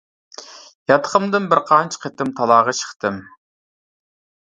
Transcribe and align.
ياتىقىمدىن 0.91 1.45
بىر 1.51 1.61
قانچە 1.71 2.01
قېتىم 2.05 2.31
تالاغا 2.39 2.73
چىقتىم. 2.79 3.21